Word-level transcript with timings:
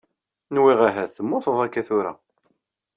Nwiɣ 0.53 0.79
ahat 0.87 1.11
temmuteḍ 1.15 1.57
akka 1.65 1.81
tura. 1.87 2.13